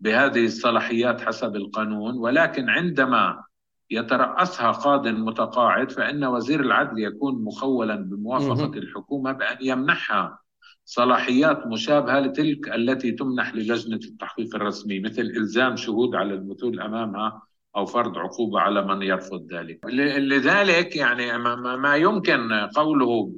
بهذه 0.00 0.44
الصلاحيات 0.44 1.20
حسب 1.20 1.56
القانون 1.56 2.14
ولكن 2.18 2.68
عندما 2.68 3.47
يترأسها 3.90 4.70
قاض 4.70 5.08
متقاعد 5.08 5.92
فإن 5.92 6.24
وزير 6.24 6.60
العدل 6.60 6.98
يكون 6.98 7.44
مخولا 7.44 7.94
بموافقة 7.94 8.78
الحكومة 8.78 9.32
بأن 9.32 9.56
يمنحها 9.60 10.38
صلاحيات 10.84 11.66
مشابهة 11.66 12.20
لتلك 12.20 12.68
التي 12.68 13.12
تمنح 13.12 13.54
للجنة 13.54 14.00
التحقيق 14.04 14.54
الرسمي 14.54 15.00
مثل 15.00 15.22
إلزام 15.22 15.76
شهود 15.76 16.14
على 16.14 16.34
المثول 16.34 16.80
أمامها 16.80 17.42
أو 17.76 17.86
فرض 17.86 18.18
عقوبة 18.18 18.60
على 18.60 18.82
من 18.84 19.02
يرفض 19.02 19.52
ذلك. 19.52 19.84
لذلك 20.18 20.96
يعني 20.96 21.38
ما 21.78 21.96
يمكن 21.96 22.52
قوله 22.52 23.32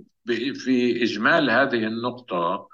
في 0.55 1.03
إجمال 1.03 1.51
هذه 1.51 1.87
النقطة 1.87 2.69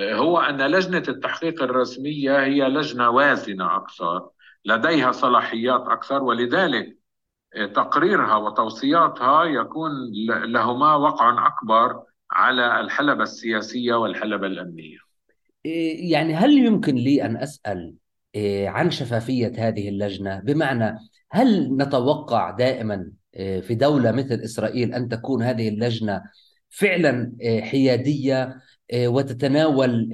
هو 0.00 0.38
أن 0.38 0.70
لجنة 0.70 1.02
التحقيق 1.08 1.62
الرسمية 1.62 2.44
هي 2.44 2.68
لجنة 2.68 3.10
وازنة 3.10 3.76
أكثر 3.76 4.28
لديها 4.64 5.12
صلاحيات 5.12 5.80
أكثر 5.80 6.22
ولذلك 6.22 6.97
تقريرها 7.74 8.36
وتوصياتها 8.36 9.44
يكون 9.44 9.90
لهما 10.28 10.94
وقع 10.94 11.46
أكبر 11.46 12.02
على 12.30 12.80
الحلبة 12.80 13.22
السياسية 13.22 13.94
والحلبة 13.94 14.46
الأمنية. 14.46 14.98
يعني 16.10 16.34
هل 16.34 16.58
يمكن 16.58 16.94
لي 16.94 17.24
أن 17.24 17.36
أسأل 17.36 17.94
آه، 18.36 18.68
عن 18.68 18.90
شفافية 18.90 19.52
هذه 19.58 19.88
اللجنة 19.88 20.40
بمعنى 20.40 20.98
هل 21.30 21.76
نتوقع 21.76 22.50
دائما 22.50 23.12
آه، 23.34 23.60
في 23.60 23.74
دولة 23.74 24.12
مثل 24.12 24.34
إسرائيل 24.34 24.94
أن 24.94 25.08
تكون 25.08 25.42
هذه 25.42 25.68
اللجنة 25.68 26.22
فعلا 26.70 27.32
حيادية 27.62 28.56
وتتناول 28.94 30.10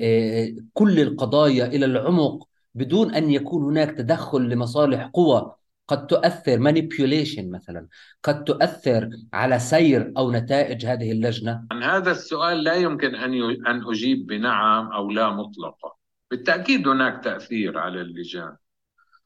كل 0.72 1.00
القضايا 1.00 1.66
إلى 1.66 1.86
العمق 1.86 2.48
بدون 2.74 3.14
أن 3.14 3.30
يكون 3.30 3.64
هناك 3.64 3.90
تدخل 3.90 4.48
لمصالح 4.48 5.06
قوى 5.06 5.54
قد 5.88 6.06
تؤثر 6.06 6.58
manipulation 6.58 7.44
مثلا. 7.44 7.86
قد 8.22 8.44
تؤثر 8.44 9.10
على 9.32 9.58
سير 9.58 10.12
أو 10.16 10.32
نتائج 10.32 10.86
هذه 10.86 11.12
اللجنة؟ 11.12 11.66
عن 11.70 11.82
هذا 11.82 12.10
السؤال 12.10 12.64
لا 12.64 12.74
يمكن 12.74 13.14
أن 13.14 13.34
أن 13.66 13.82
أجيب 13.90 14.26
بنعم 14.26 14.92
أو 14.92 15.10
لا 15.10 15.30
مطلقة 15.30 15.96
بالتأكيد 16.30 16.88
هناك 16.88 17.24
تأثير 17.24 17.78
على 17.78 18.00
اللجان. 18.00 18.56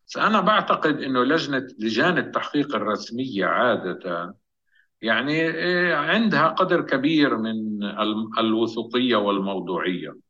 بس 0.06 0.16
أنا 0.16 0.40
بعتقد 0.40 1.02
أنه 1.02 1.24
لجنة 1.24 1.66
لجان 1.78 2.18
التحقيق 2.18 2.74
الرسمية 2.76 3.46
عادة 3.46 4.34
يعني 5.02 5.32
إيه، 5.32 5.94
عندها 5.94 6.48
قدر 6.48 6.80
كبير 6.80 7.36
من 7.36 7.82
الوثوقية 8.38 9.16
والموضوعية. 9.16 10.27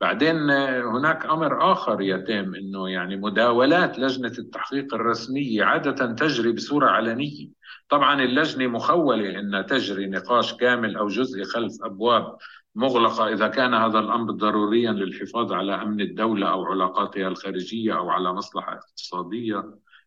بعدين 0.00 0.50
هناك 0.80 1.26
أمر 1.26 1.72
آخر 1.72 2.00
يتم 2.00 2.54
أنه 2.54 2.88
يعني 2.88 3.16
مداولات 3.16 3.98
لجنة 3.98 4.32
التحقيق 4.38 4.94
الرسمية 4.94 5.64
عادة 5.64 6.12
تجري 6.12 6.52
بصورة 6.52 6.90
علنية. 6.90 7.48
طبعا 7.88 8.22
اللجنة 8.22 8.66
مخولة 8.66 9.38
أن 9.38 9.66
تجري 9.66 10.06
نقاش 10.06 10.54
كامل 10.54 10.96
أو 10.96 11.08
جزئي 11.08 11.44
خلف 11.44 11.72
أبواب 11.82 12.36
مغلقة 12.74 13.28
إذا 13.28 13.48
كان 13.48 13.74
هذا 13.74 13.98
الأمر 13.98 14.30
ضروريا 14.32 14.92
للحفاظ 14.92 15.52
على 15.52 15.74
أمن 15.82 16.00
الدولة 16.00 16.50
أو 16.50 16.64
علاقاتها 16.64 17.28
الخارجية 17.28 17.98
أو 17.98 18.10
على 18.10 18.32
مصلحة 18.32 18.72
اقتصادية 18.72 19.64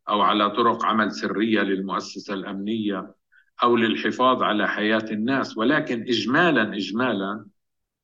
أو 0.10 0.22
على 0.22 0.50
طرق 0.50 0.86
عمل 0.86 1.12
سرية 1.12 1.62
للمؤسسة 1.62 2.34
الأمنية 2.34 3.16
أو 3.64 3.76
للحفاظ 3.76 4.44
على 4.44 4.68
حياة 4.68 5.06
الناس. 5.12 5.58
ولكن 5.58 6.02
إجمالا 6.02 6.76
إجمالا 6.76 7.46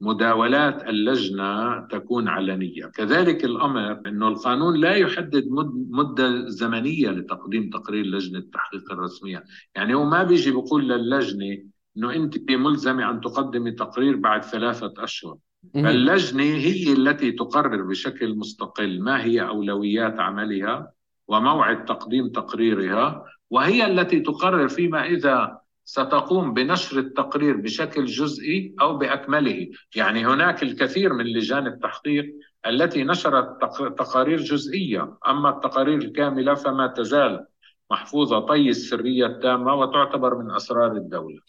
مداولات 0.01 0.83
اللجنة 0.83 1.79
تكون 1.87 2.27
علنية. 2.27 2.85
كذلك 2.85 3.45
الأمر 3.45 4.01
أنه 4.07 4.27
القانون 4.27 4.77
لا 4.77 4.95
يحدد 4.95 5.47
مدة 5.89 6.49
زمنية 6.49 7.09
لتقديم 7.09 7.69
تقرير 7.69 8.05
لجنة 8.05 8.39
التحقيق 8.39 8.91
الرسمية. 8.91 9.43
يعني 9.75 9.93
هو 9.93 10.05
ما 10.05 10.23
بيجي 10.23 10.51
بيقول 10.51 10.89
للجنة 10.89 11.57
أنه 11.97 12.15
أنت 12.15 12.51
ملزمة 12.51 13.09
أن 13.09 13.21
تقدمي 13.21 13.71
تقرير 13.71 14.15
بعد 14.15 14.43
ثلاثة 14.43 14.93
أشهر. 14.97 15.37
فاللجنة 15.73 16.43
هي 16.43 16.93
التي 16.93 17.31
تقرر 17.31 17.83
بشكل 17.83 18.35
مستقل 18.35 19.01
ما 19.01 19.23
هي 19.23 19.41
أولويات 19.41 20.19
عملها 20.19 20.91
وموعد 21.27 21.85
تقديم 21.85 22.29
تقريرها 22.29 23.25
وهي 23.49 23.85
التي 23.85 24.19
تقرر 24.19 24.67
فيما 24.67 25.05
إذا 25.05 25.58
ستقوم 25.89 26.53
بنشر 26.53 26.99
التقرير 26.99 27.57
بشكل 27.57 28.05
جزئي 28.05 28.75
أو 28.81 28.97
بأكمله، 28.97 29.67
يعني 29.95 30.25
هناك 30.25 30.63
الكثير 30.63 31.13
من 31.13 31.25
لجان 31.25 31.67
التحقيق 31.67 32.25
التي 32.67 33.03
نشرت 33.03 33.61
تقارير 33.97 34.39
جزئية، 34.39 35.17
أما 35.27 35.49
التقارير 35.49 35.97
الكاملة 35.97 36.53
فما 36.53 36.87
تزال 36.87 37.45
محفوظة 37.91 38.39
طي 38.39 38.69
السرية 38.69 39.25
التامة 39.25 39.73
وتعتبر 39.73 40.37
من 40.37 40.51
أسرار 40.51 40.91
الدولة. 40.91 41.39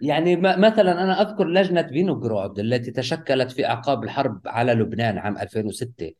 يعني 0.00 0.36
مثلا 0.36 1.04
أنا 1.04 1.22
أذكر 1.22 1.46
لجنة 1.46 1.82
فينوغراد 1.82 2.58
التي 2.58 2.90
تشكلت 2.90 3.50
في 3.52 3.66
أعقاب 3.66 4.04
الحرب 4.04 4.40
على 4.46 4.74
لبنان 4.74 5.18
عام 5.18 5.38
2006 5.38 6.12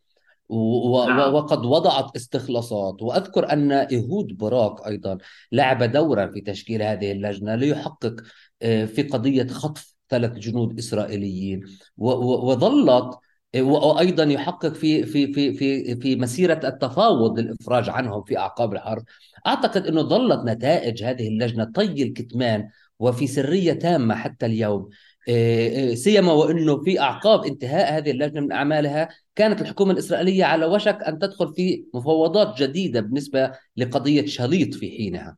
نعم. 0.50 1.34
وقد 1.34 1.64
وضعت 1.64 2.16
استخلاصات. 2.16 3.02
وأذكر 3.02 3.52
أن 3.52 3.72
إيهود 3.72 4.36
براك 4.36 4.86
أيضا 4.86 5.18
لعب 5.52 5.82
دورا 5.82 6.26
في 6.26 6.40
تشكيل 6.40 6.82
هذه 6.82 7.12
اللجنة 7.12 7.54
ليحقق 7.54 8.16
آه، 8.62 8.84
في 8.84 9.02
قضية 9.02 9.46
خطف 9.46 9.94
ثلاث 10.08 10.32
جنود 10.32 10.78
إسرائيليين. 10.78 11.60
وظلت 11.96 13.18
آه، 13.54 13.62
وأيضا 13.62 14.24
يحقق 14.24 14.72
في 14.72 15.06
في 15.06 15.32
في 15.32 15.52
في 15.52 15.96
في 15.96 16.16
مسيرة 16.16 16.60
التفاوض 16.64 17.38
للإفراج 17.38 17.88
عنهم 17.88 18.22
في 18.24 18.38
أعقاب 18.38 18.72
الحرب. 18.72 19.04
أعتقد 19.46 19.86
إنه 19.86 20.02
ظلت 20.02 20.40
نتائج 20.44 21.04
هذه 21.04 21.28
اللجنة 21.28 21.64
طي 21.64 22.02
الكتمان 22.02 22.68
وفي 22.98 23.26
سرية 23.26 23.72
تامة 23.72 24.14
حتى 24.14 24.46
اليوم. 24.46 24.88
آه، 25.28 25.94
سيما 25.94 26.32
وإنه 26.32 26.82
في 26.84 27.00
أعقاب 27.00 27.44
انتهاء 27.44 27.98
هذه 27.98 28.10
اللجنة 28.10 28.40
من 28.40 28.52
أعمالها 28.52 29.08
كانت 29.40 29.60
الحكومة 29.60 29.92
الإسرائيلية 29.92 30.44
على 30.44 30.66
وشك 30.66 30.98
أن 31.08 31.18
تدخل 31.18 31.54
في 31.54 31.84
مفاوضات 31.94 32.62
جديدة 32.62 33.00
بالنسبة 33.00 33.52
لقضية 33.76 34.26
شليط 34.26 34.74
في 34.74 34.90
حينها. 34.90 35.36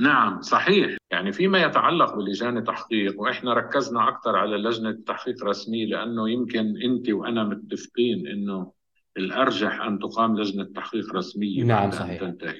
نعم 0.00 0.42
صحيح. 0.42 0.96
يعني 1.10 1.32
فيما 1.32 1.62
يتعلق 1.62 2.14
بلجان 2.14 2.56
التحقيق 2.56 3.20
وإحنا 3.20 3.54
ركزنا 3.54 4.08
أكثر 4.08 4.36
على 4.36 4.56
لجنة 4.56 4.88
التحقيق 4.88 5.42
الرسميه 5.42 5.86
لأنه 5.86 6.30
يمكن 6.30 6.74
أنت 6.84 7.10
وأنا 7.10 7.44
متفقين 7.44 8.26
إنه 8.26 8.72
الأرجح 9.16 9.80
أن 9.80 9.98
تقام 9.98 10.38
لجنة 10.38 10.64
تحقيق 10.64 11.14
رسميه 11.14 11.62
نعم 11.62 11.90
صحيح. 11.90 12.20
تنتهي 12.20 12.58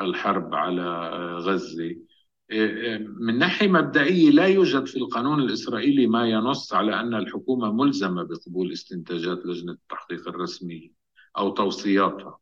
الحرب 0.00 0.54
على 0.54 0.82
غزة. 1.36 1.96
من 3.20 3.38
ناحية 3.38 3.68
مبدئية 3.68 4.30
لا 4.30 4.46
يوجد 4.46 4.86
في 4.86 4.96
القانون 4.96 5.40
الإسرائيلي 5.40 6.06
ما 6.06 6.28
ينص 6.28 6.72
على 6.72 7.00
أن 7.00 7.14
الحكومة 7.14 7.72
ملزمة 7.72 8.22
بقبول 8.22 8.72
استنتاجات 8.72 9.46
لجنة 9.46 9.72
التحقيق 9.72 10.28
الرسمية 10.28 10.90
أو 11.38 11.50
توصياتها. 11.50 12.38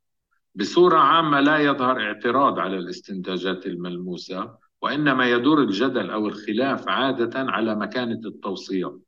بصورة 0.55 0.99
عامة 0.99 1.41
لا 1.41 1.59
يظهر 1.59 2.01
اعتراض 2.01 2.59
على 2.59 2.79
الاستنتاجات 2.79 3.67
الملموسة 3.67 4.55
وإنما 4.83 5.31
يدور 5.31 5.63
الجدل 5.63 6.11
أو 6.11 6.27
الخلاف 6.27 6.89
عادة 6.89 7.41
على 7.41 7.75
مكانة 7.75 8.21
التوصيات 8.27 9.01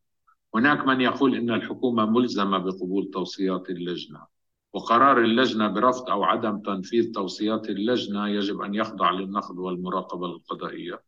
هناك 0.55 0.87
من 0.87 1.01
يقول 1.01 1.35
إن 1.35 1.51
الحكومة 1.51 2.07
ملزمة 2.07 2.59
بقبول 2.59 3.11
توصيات 3.11 3.71
اللجنة. 3.71 4.38
وقرار 4.73 5.21
اللجنة 5.21 5.69
برفض 5.69 6.11
أو 6.11 6.25
عدم 6.25 6.59
تنفيذ 6.59 7.13
توصيات 7.13 7.71
اللجنة 7.71 8.29
يجب 8.29 8.61
أن 8.61 8.75
يخضع 8.75 9.11
للنقد 9.11 9.59
والمراقبة 9.59 10.27
القضائية. 10.27 11.01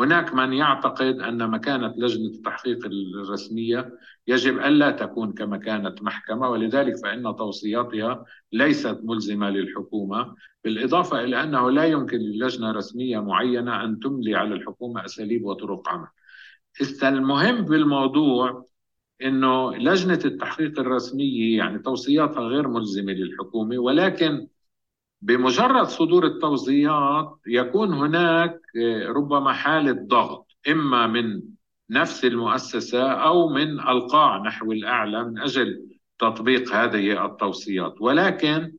هناك 0.00 0.34
من 0.34 0.52
يعتقد 0.52 1.20
أن 1.20 1.50
مكانة 1.50 1.94
لجنة 1.96 2.26
التحقيق 2.26 2.86
الرسمية 2.86 3.98
يجب 4.26 4.58
ألا 4.58 4.90
تكون 4.90 5.32
كمكانة 5.32 5.94
محكمة 6.00 6.48
ولذلك 6.48 6.96
فإن 7.02 7.22
توصياتها 7.22 8.24
ليست 8.52 9.00
ملزمة 9.02 9.50
للحكومة 9.50 10.34
بالإضافة 10.64 11.20
إلى 11.24 11.42
أنه 11.42 11.70
لا 11.70 11.84
يمكن 11.84 12.18
للجنة 12.18 12.72
رسمية 12.72 13.18
معينة 13.18 13.84
أن 13.84 13.98
تملي 13.98 14.34
على 14.34 14.54
الحكومة 14.54 15.04
أساليب 15.04 15.44
وطرق 15.44 15.88
عمل. 15.88 16.08
المهم 17.02 17.64
بالموضوع 17.64 18.64
إنه 19.22 19.76
لجنة 19.76 20.20
التحقيق 20.24 20.80
الرسمية 20.80 21.58
يعني 21.58 21.78
توصياتها 21.78 22.40
غير 22.40 22.68
ملزمة 22.68 23.12
للحكومة 23.12 23.78
ولكن 23.78 24.46
بمجرد 25.22 25.86
صدور 25.86 26.26
التوصيات 26.26 27.38
يكون 27.46 27.92
هناك 27.92 28.60
آه، 28.76 29.08
ربما 29.08 29.52
حالة 29.52 29.92
ضغط 29.92 30.46
إما 30.68 31.06
من 31.06 31.42
نفس 31.90 32.24
المؤسسة 32.24 33.12
أو 33.12 33.48
من 33.48 33.80
ألقاع 33.80 34.38
نحو 34.38 34.72
الاعلى 34.72 35.24
من 35.24 35.38
أجل 35.38 35.86
تطبيق 36.18 36.72
هذه 36.72 37.26
التوصيات. 37.26 37.94
ولكن 38.00 38.72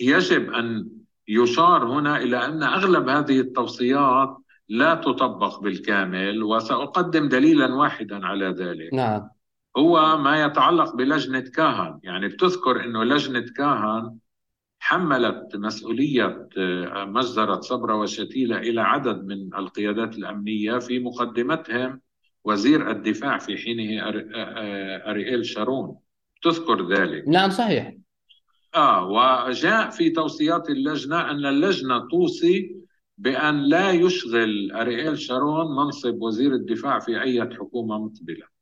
يجب 0.00 0.52
أن 0.52 0.88
يشار 1.28 1.86
هنا 1.86 2.16
إلى 2.16 2.44
أن 2.44 2.62
أغلب 2.62 3.08
هذه 3.08 3.40
التوصيات 3.40 4.36
لا 4.68 4.94
تطبق 4.94 5.60
بالكامل 5.60 6.42
وسأقدم 6.42 7.28
دليلا 7.28 7.74
واحدا 7.74 8.26
على 8.26 8.46
ذلك. 8.46 8.94
نعم. 8.94 9.28
هو 9.76 10.16
ما 10.18 10.44
يتعلق 10.44 10.96
بلجنة 10.96 11.40
كاهن 11.40 12.00
يعني 12.02 12.28
بتذكر 12.28 12.84
أنه 12.84 13.04
لجنة 13.04 13.44
كاهن 13.56 14.18
حملت 14.78 15.56
مسؤولية 15.56 16.48
آه، 16.58 17.04
مجزرة 17.04 17.60
صبرا 17.60 17.94
وشتيلة 17.94 18.56
إلى 18.58 18.80
عدد 18.80 19.24
من 19.24 19.54
القيادات 19.54 20.16
الأمنية 20.16 20.78
في 20.78 20.98
مقدمتهم 20.98 22.00
وزير 22.44 22.90
الدفاع 22.90 23.38
في 23.38 23.56
حينه 23.56 24.02
آه، 24.02 24.26
آه، 24.34 25.10
أرييل 25.10 25.46
شارون. 25.46 25.96
تذكر 26.42 26.88
ذلك. 26.94 27.28
نعم 27.28 27.50
صحيح. 27.50 27.94
آه 28.74 29.06
وجاء 29.08 29.90
في 29.90 30.10
توصيات 30.10 30.70
اللجنة 30.70 31.30
أن 31.30 31.46
اللجنة 31.46 32.08
توصي 32.08 32.76
بأن 33.18 33.62
لا 33.62 33.90
يشغل 33.90 34.72
أرييل 34.72 35.18
شارون 35.18 35.76
منصب 35.76 36.22
وزير 36.22 36.54
الدفاع 36.54 36.98
في 36.98 37.20
أي 37.20 37.42
حكومة 37.42 37.98
مقبلة. 37.98 38.59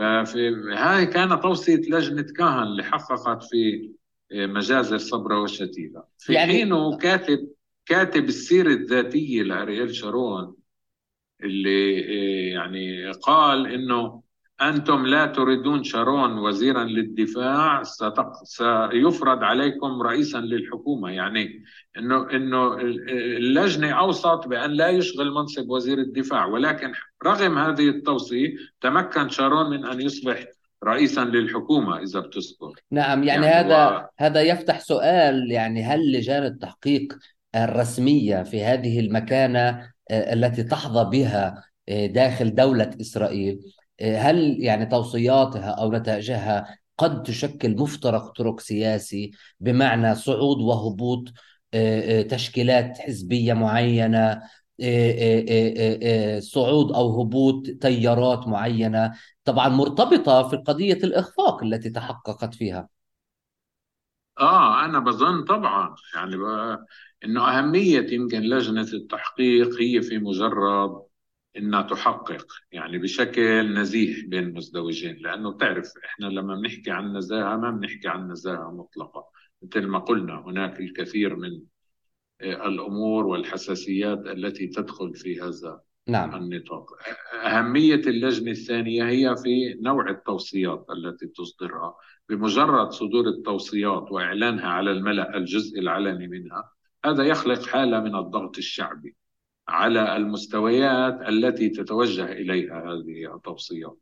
ففي 0.00 0.54
هاي 0.76 1.06
كانت 1.06 1.42
توصية 1.42 1.76
لجنة 1.76 2.22
كاهن 2.22 2.62
اللي 2.62 2.84
حققت 2.84 3.44
في 3.44 3.90
مجازر 4.32 4.98
صبرا 4.98 5.38
وشتيلة 5.38 6.04
في 6.18 6.32
يعني... 6.32 6.52
حينه 6.52 6.96
كاتب 6.96 7.48
كاتب 7.86 8.24
السيرة 8.24 8.72
الذاتية 8.72 9.42
لأرييل 9.42 9.94
شارون 9.94 10.54
اللي 11.42 12.00
يعني 12.50 13.10
قال 13.10 13.66
إنه 13.66 14.22
أنتم 14.62 15.06
لا 15.06 15.26
تريدون 15.26 15.84
شارون 15.84 16.38
وزيرا 16.38 16.84
للدفاع 16.84 17.82
سيفرض 18.44 19.44
عليكم 19.44 20.02
رئيسا 20.02 20.38
للحكومة. 20.38 21.10
يعني 21.10 21.64
أنه, 21.98 22.30
إنه 22.30 22.74
اللجنة 23.36 23.90
أوصت 23.90 24.48
بأن 24.48 24.70
لا 24.70 24.88
يشغل 24.88 25.30
منصب 25.30 25.70
وزير 25.70 25.98
الدفاع. 25.98 26.46
ولكن 26.46 26.92
رغم 27.26 27.58
هذه 27.58 27.88
التوصية 27.88 28.54
تمكن 28.80 29.28
شارون 29.28 29.70
من 29.70 29.84
أن 29.86 30.00
يصبح 30.00 30.44
رئيسا 30.84 31.24
للحكومة 31.24 31.98
إذا 31.98 32.20
بتذكر. 32.20 32.72
نعم 32.90 33.24
يعني, 33.24 33.46
يعني 33.46 33.68
هذا 33.68 33.88
و... 33.98 34.08
هذا 34.18 34.42
يفتح 34.42 34.80
سؤال 34.80 35.50
يعني 35.50 35.82
هل 35.82 36.12
لجان 36.12 36.44
التحقيق 36.44 37.18
الرسمية 37.54 38.42
في 38.42 38.64
هذه 38.64 39.00
المكانة 39.00 39.90
آه، 40.10 40.32
التي 40.32 40.62
تحظى 40.62 41.18
بها 41.18 41.64
آه، 41.88 42.06
داخل 42.06 42.54
دولة 42.54 42.90
إسرائيل 43.00 43.60
هل 44.02 44.56
يعني 44.62 44.86
توصياتها 44.86 45.70
أو 45.70 45.92
نتائجها 45.92 46.78
قد 46.98 47.22
تشكل 47.22 47.76
مفترق 47.76 48.28
طرق 48.32 48.60
سياسي 48.60 49.30
بمعنى 49.60 50.14
صعود 50.14 50.60
وهبوط 50.60 51.24
آه، 51.74 52.20
آه، 52.20 52.22
تشكيلات 52.22 52.98
حزبية 52.98 53.52
معينة 53.52 54.42
آه، 54.82 56.38
صعود 56.40 56.92
أو 56.92 57.20
هبوط 57.20 57.66
تيارات 57.66 58.46
معينة؟ 58.48 59.12
طبعا 59.44 59.68
مرتبطة 59.68 60.48
في 60.48 60.56
قضية 60.56 60.94
الإخفاق 61.04 61.62
التي 61.62 61.90
تحققت 61.90 62.54
فيها. 62.54 62.88
آه 64.40 64.84
أنا 64.84 64.98
بظن 64.98 65.44
طبعا. 65.44 65.94
يعني 66.14 66.36
إنه 67.24 67.58
أهمية 67.58 68.06
يمكن 68.14 68.40
لجنة 68.40 68.88
التحقيق 68.94 69.80
هي 69.80 70.02
في 70.02 70.18
مجرد 70.18 71.02
إنها 71.56 71.82
تحقق 71.82 72.46
يعني 72.72 72.98
بشكل 72.98 73.74
نزيه 73.74 74.28
بين 74.28 74.42
المزدوجين 74.42 75.16
لأنه 75.16 75.50
بتعرف 75.52 75.92
إحنا 76.04 76.26
لما 76.26 76.54
بنحكي 76.54 76.90
عن 76.90 77.16
نزاهة 77.16 77.56
ما 77.56 77.70
بنحكي 77.70 78.08
عن 78.08 78.32
نزاهة 78.32 78.70
مطلقة. 78.70 79.26
مثل 79.62 79.86
ما 79.86 79.98
قلنا 79.98 80.40
هناك 80.40 80.80
الكثير 80.80 81.36
من 81.36 81.60
آه، 82.40 82.68
الأمور 82.68 83.26
والحساسيات 83.26 84.18
التي 84.26 84.66
تدخل 84.66 85.14
في 85.14 85.40
هذا 85.40 85.80
نعم. 86.08 86.34
النطاق. 86.34 86.86
أهمية 87.44 87.94
اللجنة 87.94 88.50
الثانية 88.50 89.08
هي 89.08 89.36
في 89.36 89.74
نوع 89.82 90.10
التوصيات 90.10 90.86
التي 90.90 91.26
تصدرها. 91.26 91.94
بمجرد 92.28 92.90
صدور 92.90 93.28
التوصيات 93.28 94.12
وإعلانها 94.12 94.68
على 94.68 94.90
الملأ 94.90 95.36
الجزء 95.36 95.78
العلني 95.78 96.28
منها 96.28 96.72
هذا 97.04 97.24
يخلق 97.24 97.66
حالة 97.66 98.00
من 98.00 98.16
الضغط 98.16 98.58
الشعبي. 98.58 99.16
على 99.70 100.16
المستويات 100.16 101.28
التي 101.28 101.68
تتوجه 101.68 102.32
إليها 102.32 102.82
هذه 102.84 103.34
التوصيات. 103.34 103.98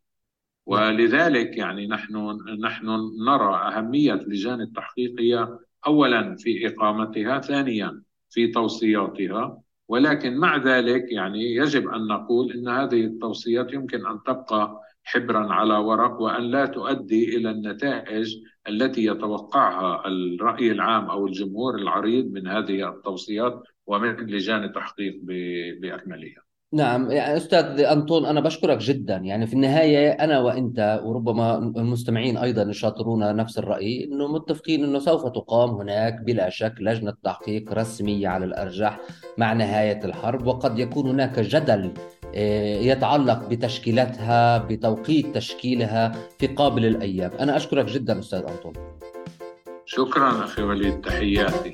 ولذلك 0.66 1.57
يعني 1.57 1.87
نحن 1.87 2.38
نحن 2.61 2.87
نرى 3.26 3.54
أهمية 3.54 4.14
لجان 4.14 4.61
التحقيق 4.61 5.20
هي 5.20 5.48
أولا 5.87 6.37
في 6.37 6.66
إقامتها 6.66 7.40
ثانيا 7.40 8.02
في 8.31 8.46
توصياتها. 8.46 9.62
ولكن 9.88 10.37
مع 10.37 10.57
ذلك 10.57 11.12
يعني 11.12 11.54
يجب 11.54 11.88
أن 11.88 12.07
نقول 12.07 12.52
إن 12.52 12.68
هذه 12.68 13.04
التوصيات 13.04 13.72
يمكن 13.72 14.07
أن 14.07 14.22
تبقى 14.26 14.81
حبرا 15.04 15.52
على 15.52 15.74
ورق 15.74 16.20
وأن 16.20 16.42
لا 16.42 16.66
تؤدي 16.66 17.37
إلى 17.37 17.50
النتائج 17.50 18.37
التي 18.68 19.04
يتوقعها 19.04 20.07
الرأي 20.07 20.72
العام 20.72 21.04
أو 21.11 21.26
الجمهور 21.26 21.74
العريض 21.74 22.33
من 22.33 22.46
هذه 22.46 22.88
التوصيات 22.88 23.62
ومن 23.88 24.16
لجان 24.16 24.64
التحقيق 24.64 25.20
بأكملها. 25.81 26.48
نعم 26.72 27.11
يعني 27.11 27.37
أستاذ 27.37 27.81
أنطون 27.81 28.27
أنا 28.27 28.40
بشكرك 28.40 28.79
جدا. 28.79 29.16
يعني 29.16 29.46
في 29.46 29.55
النهاية 29.55 30.11
أنا 30.11 30.40
وأنت 30.40 31.01
وربما 31.05 31.59
المستمعين 31.59 32.37
أيضا 32.37 32.62
يشاطرون 32.62 33.37
نفس 33.37 33.59
الرأي 33.59 34.05
إنه 34.05 34.33
متفقين 34.33 34.85
إنه 34.85 34.98
سوف 34.98 35.27
تقام 35.27 35.70
هناك 35.70 36.20
بلا 36.20 36.51
شك 36.51 36.74
لجنة 36.81 37.14
تحقيق 37.24 37.72
رسمية 37.72 38.29
على 38.29 38.44
الأرجح 38.44 39.01
مع 39.38 39.53
نهاية 39.53 40.05
الحرب 40.05 40.46
وقد 40.46 40.79
يكون 40.79 41.11
هناك 41.11 41.38
جدل 41.40 41.90
آه، 42.35 42.77
يتعلق 42.77 43.48
بتشكيلتها 43.48 44.59
بتوقيت 44.59 45.35
تشكيلها 45.35 46.12
في 46.38 46.46
قابل 46.46 46.87
الأيام. 46.87 47.31
أنا 47.40 47.57
أشكرك 47.57 47.85
جدا 47.85 48.18
أستاذ 48.18 48.38
أنطون. 48.38 48.72
شكرا 49.85 50.44
أخي 50.44 50.62
وليد 50.62 51.01
تحياتي. 51.01 51.72